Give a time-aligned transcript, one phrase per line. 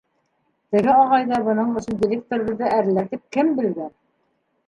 [0.75, 3.93] Теге ағай ҙа бының өсөн директорыбыҙҙы әрләр тип кем белгән?